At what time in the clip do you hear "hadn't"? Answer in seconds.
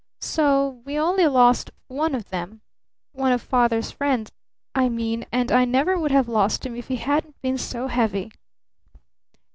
6.95-7.39